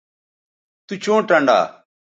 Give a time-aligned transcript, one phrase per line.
[0.87, 1.57] تو چوں ٹنڈا